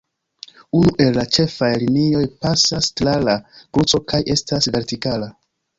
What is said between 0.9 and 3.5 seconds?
el la ĉefaj linioj pasas tra la